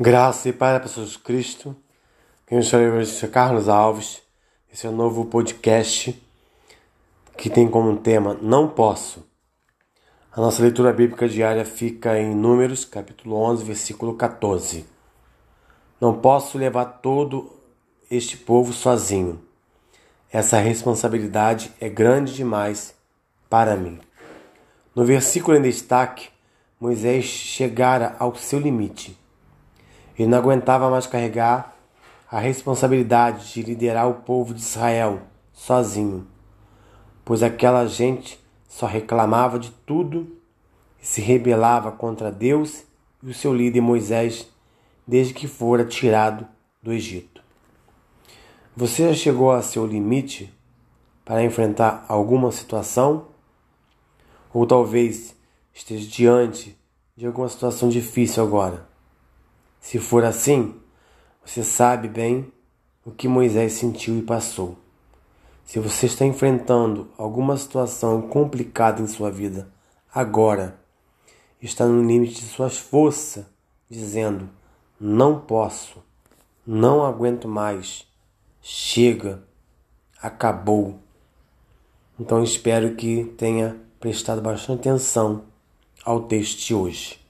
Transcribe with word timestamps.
Graça 0.00 0.48
e 0.48 0.52
Pai 0.52 0.76
para 0.80 0.88
Jesus 0.88 1.16
Cristo. 1.16 1.76
Quem 2.48 2.58
nos 2.58 2.66
chama 2.66 3.00
é 3.00 3.26
Carlos 3.28 3.68
Alves. 3.68 4.22
Esse 4.72 4.88
é 4.88 4.90
o 4.90 4.92
um 4.92 4.96
novo 4.96 5.26
podcast 5.26 6.20
que 7.36 7.48
tem 7.48 7.68
como 7.68 7.96
tema 7.98 8.36
Não 8.42 8.68
Posso. 8.68 9.24
A 10.32 10.40
nossa 10.40 10.60
leitura 10.62 10.92
bíblica 10.92 11.28
diária 11.28 11.64
fica 11.64 12.18
em 12.18 12.34
Números, 12.34 12.84
capítulo 12.84 13.36
11, 13.36 13.62
versículo 13.62 14.16
14. 14.16 14.84
Não 16.00 16.18
posso 16.18 16.58
levar 16.58 16.86
todo 16.86 17.52
este 18.10 18.36
povo 18.36 18.72
sozinho. 18.72 19.40
Essa 20.28 20.58
responsabilidade 20.58 21.72
é 21.80 21.88
grande 21.88 22.34
demais 22.34 22.96
para 23.48 23.76
mim. 23.76 24.00
No 24.92 25.04
versículo 25.04 25.56
em 25.56 25.62
destaque, 25.62 26.30
Moisés 26.80 27.26
chegara 27.26 28.16
ao 28.18 28.34
seu 28.34 28.58
limite 28.58 29.22
ele 30.18 30.28
não 30.28 30.38
aguentava 30.38 30.90
mais 30.90 31.06
carregar 31.06 31.76
a 32.30 32.38
responsabilidade 32.38 33.52
de 33.52 33.62
liderar 33.62 34.08
o 34.08 34.14
povo 34.14 34.54
de 34.54 34.60
Israel 34.60 35.22
sozinho, 35.52 36.26
pois 37.24 37.42
aquela 37.42 37.86
gente 37.86 38.38
só 38.68 38.86
reclamava 38.86 39.58
de 39.58 39.70
tudo 39.86 40.26
e 41.00 41.06
se 41.06 41.20
rebelava 41.20 41.92
contra 41.92 42.32
Deus 42.32 42.84
e 43.22 43.30
o 43.30 43.34
seu 43.34 43.54
líder 43.54 43.80
Moisés 43.80 44.48
desde 45.06 45.34
que 45.34 45.46
fora 45.46 45.84
tirado 45.84 46.46
do 46.82 46.92
Egito. 46.92 47.42
Você 48.76 49.08
já 49.08 49.14
chegou 49.14 49.52
a 49.52 49.62
seu 49.62 49.86
limite 49.86 50.52
para 51.24 51.44
enfrentar 51.44 52.04
alguma 52.08 52.50
situação? 52.50 53.28
Ou 54.52 54.66
talvez 54.66 55.36
esteja 55.72 56.08
diante 56.08 56.76
de 57.16 57.26
alguma 57.26 57.48
situação 57.48 57.88
difícil 57.88 58.42
agora? 58.42 58.93
Se 59.84 59.98
for 59.98 60.24
assim, 60.24 60.74
você 61.44 61.62
sabe 61.62 62.08
bem 62.08 62.50
o 63.04 63.10
que 63.10 63.28
Moisés 63.28 63.74
sentiu 63.74 64.18
e 64.18 64.22
passou. 64.22 64.78
Se 65.62 65.78
você 65.78 66.06
está 66.06 66.24
enfrentando 66.24 67.10
alguma 67.18 67.54
situação 67.58 68.22
complicada 68.22 69.02
em 69.02 69.06
sua 69.06 69.30
vida 69.30 69.70
agora, 70.12 70.80
está 71.60 71.84
no 71.86 72.00
limite 72.00 72.40
de 72.40 72.46
suas 72.46 72.78
forças, 72.78 73.44
dizendo: 73.86 74.48
não 74.98 75.38
posso, 75.38 76.02
não 76.66 77.04
aguento 77.04 77.46
mais, 77.46 78.06
chega, 78.62 79.44
acabou. 80.18 80.98
Então 82.18 82.42
espero 82.42 82.94
que 82.94 83.24
tenha 83.36 83.78
prestado 84.00 84.40
bastante 84.40 84.88
atenção 84.88 85.44
ao 86.02 86.22
texto 86.22 86.66
de 86.66 86.74
hoje. 86.74 87.20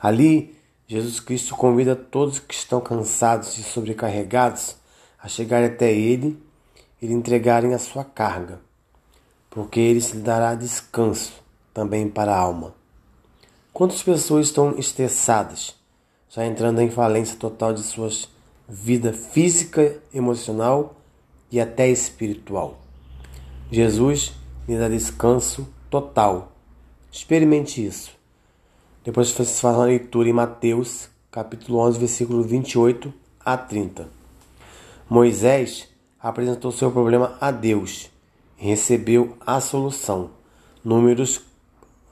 Ali 0.00 0.63
Jesus 0.86 1.18
Cristo 1.18 1.56
convida 1.56 1.96
todos 1.96 2.38
que 2.38 2.54
estão 2.54 2.80
cansados 2.80 3.56
e 3.56 3.62
sobrecarregados 3.62 4.76
a 5.18 5.28
chegarem 5.28 5.68
até 5.68 5.90
Ele 5.90 6.38
e 7.00 7.06
lhe 7.06 7.14
entregarem 7.14 7.72
a 7.72 7.78
sua 7.78 8.04
carga, 8.04 8.60
porque 9.48 9.80
Ele 9.80 10.00
se 10.00 10.18
dará 10.18 10.54
descanso 10.54 11.32
também 11.72 12.08
para 12.08 12.34
a 12.34 12.38
alma. 12.38 12.74
Quantas 13.72 14.02
pessoas 14.02 14.46
estão 14.46 14.78
estressadas, 14.78 15.74
já 16.28 16.44
entrando 16.44 16.80
em 16.80 16.90
falência 16.90 17.38
total 17.38 17.72
de 17.72 17.82
suas 17.82 18.28
vida 18.68 19.12
física, 19.12 20.00
emocional 20.12 20.94
e 21.50 21.58
até 21.58 21.88
espiritual? 21.88 22.78
Jesus 23.70 24.34
lhe 24.68 24.78
dá 24.78 24.88
descanso 24.88 25.66
total. 25.88 26.52
Experimente 27.10 27.84
isso. 27.84 28.12
Depois 29.04 29.30
vocês 29.30 29.60
fazem 29.60 29.80
uma 29.80 29.84
leitura 29.84 30.30
em 30.30 30.32
Mateus, 30.32 31.10
capítulo 31.30 31.78
11, 31.80 31.98
versículo 31.98 32.42
28 32.42 33.12
a 33.44 33.54
30. 33.54 34.08
Moisés 35.10 35.90
apresentou 36.18 36.72
seu 36.72 36.90
problema 36.90 37.36
a 37.38 37.50
Deus 37.50 38.10
e 38.58 38.64
recebeu 38.64 39.36
a 39.46 39.60
solução. 39.60 40.30
Números 40.82 41.42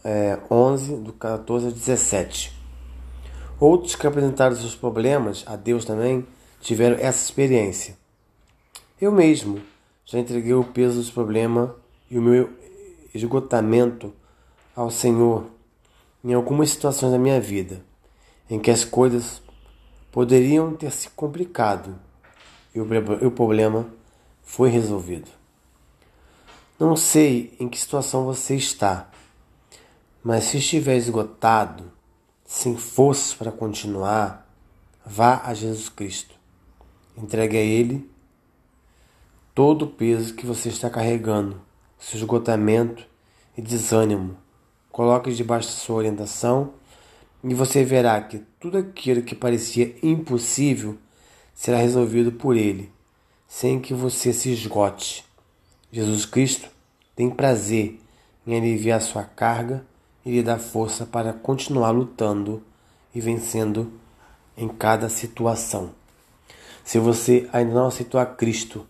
é, 0.04 0.38
11, 0.50 0.96
do 0.96 1.14
14 1.14 1.68
ao 1.68 1.72
17. 1.72 2.52
Outros 3.58 3.96
que 3.96 4.06
apresentaram 4.06 4.54
seus 4.54 4.76
problemas 4.76 5.44
a 5.46 5.56
Deus 5.56 5.86
também 5.86 6.26
tiveram 6.60 6.96
essa 6.96 7.24
experiência. 7.24 7.96
Eu 9.00 9.10
mesmo 9.10 9.62
já 10.04 10.18
entreguei 10.18 10.52
o 10.52 10.62
peso 10.62 10.96
dos 10.96 11.10
problemas 11.10 11.70
e 12.10 12.18
o 12.18 12.22
meu 12.22 12.50
esgotamento 13.14 14.12
ao 14.76 14.90
Senhor 14.90 15.46
em 16.24 16.34
algumas 16.34 16.70
situações 16.70 17.12
da 17.12 17.18
minha 17.18 17.40
vida 17.40 17.84
em 18.48 18.58
que 18.58 18.70
as 18.70 18.84
coisas 18.84 19.42
poderiam 20.10 20.74
ter 20.74 20.90
se 20.90 21.08
complicado 21.10 21.98
e 22.74 22.80
o 22.80 23.30
problema 23.30 23.86
foi 24.42 24.68
resolvido. 24.68 25.30
Não 26.78 26.96
sei 26.96 27.56
em 27.58 27.68
que 27.68 27.78
situação 27.78 28.24
você 28.24 28.56
está, 28.56 29.08
mas 30.22 30.44
se 30.44 30.58
estiver 30.58 30.96
esgotado, 30.96 31.90
sem 32.44 32.76
forças 32.76 33.34
para 33.34 33.50
continuar, 33.50 34.46
vá 35.04 35.42
a 35.44 35.54
Jesus 35.54 35.88
Cristo. 35.88 36.34
Entregue 37.16 37.56
a 37.56 37.60
Ele 37.60 38.10
todo 39.54 39.86
o 39.86 39.90
peso 39.90 40.34
que 40.34 40.44
você 40.44 40.68
está 40.68 40.90
carregando, 40.90 41.60
seu 41.98 42.18
esgotamento 42.18 43.06
e 43.56 43.62
desânimo 43.62 44.36
Coloque 44.92 45.32
debaixo 45.32 45.70
de 45.70 45.76
sua 45.76 45.96
orientação 45.96 46.74
e 47.42 47.54
você 47.54 47.82
verá 47.82 48.20
que 48.20 48.40
tudo 48.60 48.76
aquilo 48.76 49.22
que 49.22 49.34
parecia 49.34 49.96
impossível 50.02 50.98
será 51.54 51.78
resolvido 51.78 52.30
por 52.30 52.58
Ele, 52.58 52.92
sem 53.48 53.80
que 53.80 53.94
você 53.94 54.34
se 54.34 54.52
esgote. 54.52 55.24
Jesus 55.90 56.26
Cristo 56.26 56.68
tem 57.16 57.30
prazer 57.30 57.98
em 58.46 58.54
aliviar 58.54 59.00
sua 59.00 59.24
carga 59.24 59.82
e 60.26 60.30
lhe 60.30 60.42
dar 60.42 60.58
força 60.58 61.06
para 61.06 61.32
continuar 61.32 61.90
lutando 61.90 62.62
e 63.14 63.20
vencendo 63.20 63.90
em 64.54 64.68
cada 64.68 65.08
situação. 65.08 65.90
Se 66.84 66.98
você 66.98 67.48
ainda 67.50 67.72
não 67.72 67.86
aceitou 67.86 68.20
a 68.20 68.26
Cristo 68.26 68.86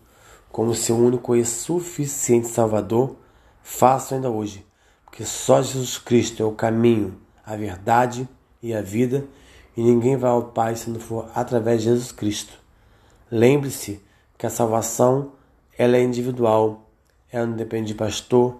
como 0.51 0.75
seu 0.75 0.97
único 0.97 1.33
e 1.33 1.45
suficiente 1.45 2.49
Salvador, 2.49 3.15
faça 3.63 4.15
ainda 4.15 4.29
hoje 4.29 4.65
que 5.13 5.23
só 5.23 5.61
Jesus 5.61 5.99
Cristo 5.99 6.41
é 6.41 6.45
o 6.45 6.53
caminho, 6.53 7.15
a 7.45 7.55
verdade 7.55 8.27
e 8.63 8.73
a 8.73 8.81
vida, 8.81 9.23
e 9.77 9.81
ninguém 9.81 10.17
vai 10.17 10.31
ao 10.31 10.45
Pai 10.45 10.75
se 10.75 10.89
não 10.89 10.99
for 10.99 11.29
através 11.35 11.81
de 11.81 11.89
Jesus 11.89 12.11
Cristo. 12.11 12.53
Lembre-se 13.29 14.01
que 14.35 14.47
a 14.47 14.49
salvação 14.49 15.33
ela 15.77 15.97
é 15.97 16.03
individual, 16.03 16.89
ela 17.31 17.45
não 17.45 17.55
depende 17.55 17.89
de 17.89 17.93
pastor, 17.93 18.59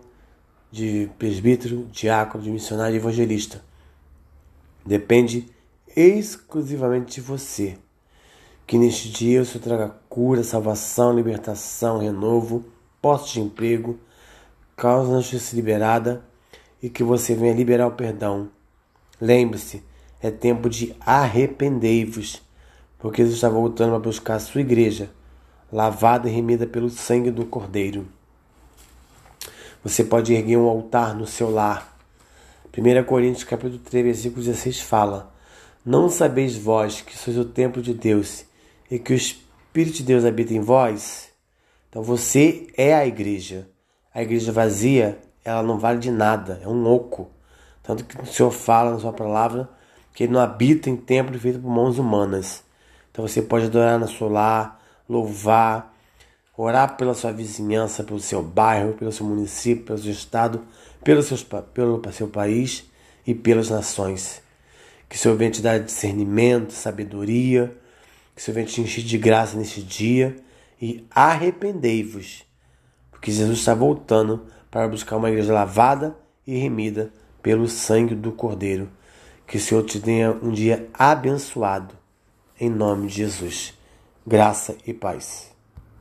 de 0.72 1.10
presbítero, 1.18 1.88
diácono, 1.92 2.44
de 2.44 2.52
missionário 2.52 2.98
evangelista. 2.98 3.64
Depende 4.86 5.50
exclusivamente 5.96 7.16
de 7.16 7.22
você. 7.22 7.80
Que 8.68 8.78
neste 8.78 9.10
dia 9.10 9.42
o 9.42 9.46
Senhor 9.46 9.64
traga 9.64 9.96
cura, 10.08 10.44
salvação, 10.44 11.16
libertação, 11.16 11.98
renovo, 11.98 12.64
posto 13.02 13.34
de 13.34 13.42
emprego, 13.42 14.00
causa 14.76 15.18
de 15.18 15.24
justiça 15.24 15.56
liberada 15.56 16.24
e 16.84 16.90
que 16.90 17.02
você 17.02 17.34
venha 17.34 17.54
liberar 17.54 17.88
o 17.88 17.92
perdão. 17.92 18.50
Lembre-se, 19.20 19.82
é 20.22 20.30
tempo 20.30 20.70
de 20.70 20.94
arrependei-vos, 21.00 22.42
porque 23.00 23.22
Jesus 23.22 23.38
está 23.38 23.48
voltando 23.48 23.92
para 23.92 24.00
buscar 24.00 24.36
a 24.36 24.40
sua 24.40 24.60
igreja, 24.60 25.10
lavada 25.72 26.30
e 26.30 26.34
remida 26.34 26.68
pelo 26.68 26.90
sangue 26.90 27.32
do 27.32 27.46
Cordeiro. 27.46 28.06
Você 29.82 30.04
pode 30.04 30.34
erguer 30.34 30.58
um 30.58 30.68
altar 30.68 31.16
no 31.16 31.26
seu 31.26 31.50
lar. 31.50 31.98
1 32.78 33.04
Coríntios 33.06 33.46
capítulo 33.46 33.80
3, 33.80 34.06
versículo 34.06 34.44
16 34.44 34.82
fala: 34.82 35.34
Não 35.86 36.10
sabeis 36.10 36.58
vós 36.58 37.00
que 37.00 37.18
sois 37.18 37.38
o 37.38 37.46
templo 37.46 37.82
de 37.82 37.94
Deus 37.94 38.46
e 38.92 39.00
que 39.00 39.14
o 39.14 39.16
Espírito 39.16 39.98
de 39.98 40.04
Deus 40.04 40.26
habita 40.26 40.54
em 40.54 40.60
vós? 40.60 41.30
Então 41.90 42.04
você 42.04 42.68
é 42.76 42.94
a 42.94 43.06
igreja. 43.06 43.70
A 44.14 44.22
igreja 44.22 44.52
vazia 44.52 45.18
ela 45.44 45.62
não 45.62 45.78
vale 45.78 46.00
de 46.00 46.12
nada, 46.12 46.60
é 46.64 46.68
um 46.68 46.86
oco. 46.88 47.30
Tanto 47.82 48.06
que 48.06 48.22
o 48.22 48.26
Senhor 48.26 48.52
fala 48.52 48.92
na 48.92 49.00
sua 49.00 49.12
palavra 49.12 49.70
que 50.14 50.24
ele 50.24 50.34
não 50.34 50.40
habita 50.40 50.90
em 50.90 50.96
templo 50.96 51.38
feito 51.40 51.60
por 51.60 51.70
mãos 51.70 51.98
humanas. 51.98 52.64
Então 53.12 53.28
você 53.28 53.42
pode 53.42 53.66
adorar 53.66 54.00
no 54.00 54.08
seu 54.08 54.30
lar, 54.30 54.82
louvar, 55.08 55.94
orar 56.58 56.96
pela 56.96 57.14
sua 57.14 57.32
vizinhança, 57.32 58.04
pelo 58.04 58.20
seu 58.20 58.42
bairro, 58.42 58.94
pelo 58.94 59.12
seu 59.12 59.26
município, 59.26 59.86
pelo 59.86 59.98
seu 59.98 60.12
estado, 60.12 60.64
pelo, 61.04 61.22
seus, 61.22 61.46
pelo 61.74 62.02
seu 62.12 62.28
país 62.28 62.86
e 63.26 63.34
pelas 63.34 63.70
nações. 63.70 64.42
Que 65.10 65.16
o 65.16 65.20
Senhor 65.20 65.36
venha 65.36 65.52
te 65.52 65.62
dar 65.62 65.80
discernimento, 65.80 66.72
sabedoria, 66.72 67.76
que 68.36 68.42
o 68.42 68.44
Senhor 68.44 68.56
venha 68.56 68.68
te 68.68 68.82
encher 68.82 69.04
de 69.04 69.18
graça 69.18 69.58
neste 69.58 69.82
dia 69.84 70.36
e 70.82 71.06
arrependei-vos, 71.12 72.44
porque 73.12 73.32
Jesus 73.32 73.60
está 73.60 73.74
voltando 73.74 74.46
para 74.74 74.88
buscar 74.88 75.18
uma 75.18 75.30
igreja 75.30 75.54
lavada 75.54 76.18
e 76.48 76.58
remida 76.58 77.14
pelo 77.44 77.68
sangue 77.68 78.16
do 78.16 78.32
Cordeiro. 78.32 78.90
Que 79.46 79.58
o 79.58 79.60
Senhor 79.60 79.84
te 79.84 80.00
tenha 80.00 80.32
um 80.32 80.52
dia 80.52 80.90
abençoado. 80.92 81.94
Em 82.60 82.72
nome 82.72 83.06
de 83.06 83.18
Jesus. 83.18 83.78
Graça 84.26 84.76
e 84.84 84.92
paz. 84.92 85.53